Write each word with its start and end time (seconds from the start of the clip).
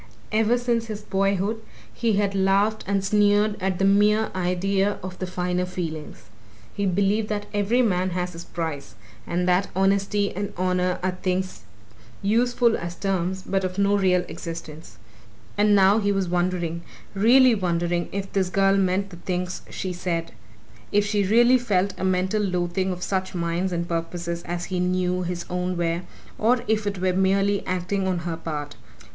Ever 0.31 0.57
since 0.57 0.87
his 0.87 1.01
boyhood 1.03 1.61
he 1.93 2.13
had 2.13 2.33
laughed 2.33 2.83
and 2.87 3.05
sneered 3.05 3.55
at 3.61 3.77
the 3.77 3.85
mere 3.85 4.31
idea 4.33 4.97
of 5.03 5.19
the 5.19 5.27
finer 5.27 5.63
feelings 5.67 6.23
he 6.73 6.87
believed 6.87 7.27
that 7.29 7.45
every 7.53 7.83
man 7.83 8.09
has 8.09 8.33
his 8.33 8.43
price 8.43 8.95
and 9.27 9.47
that 9.47 9.67
honesty 9.75 10.35
and 10.35 10.53
honour 10.57 10.97
are 11.03 11.19
things 11.21 11.65
useful 12.23 12.75
as 12.75 12.95
terms 12.95 13.43
but 13.43 13.63
of 13.63 13.77
no 13.77 13.95
real 13.95 14.21
existence. 14.27 14.97
And 15.55 15.75
now 15.75 15.99
he 15.99 16.11
was 16.11 16.27
wondering 16.27 16.81
really 17.13 17.53
wondering 17.53 18.09
if 18.11 18.33
this 18.33 18.49
girl 18.49 18.77
meant 18.77 19.11
the 19.11 19.17
things 19.17 19.61
she 19.69 19.93
said: 19.93 20.31
if 20.91 21.05
she 21.05 21.23
really 21.27 21.59
felt 21.59 21.93
a 21.99 22.03
mental 22.03 22.41
loathing 22.41 22.91
of 22.91 23.03
such 23.03 23.35
minds 23.35 23.71
and 23.71 23.87
purposes 23.87 24.41
as 24.47 24.65
he 24.73 24.79
knew 24.79 25.21
his 25.21 25.45
own 25.47 25.77
were, 25.77 26.01
or 26.39 26.63
if 26.67 26.87
it 26.87 26.97
were 26.99 27.13
merely 27.13 27.63
acting 27.67 28.07
on 28.07 28.17
her 28.25 28.35
part. 28.37 28.75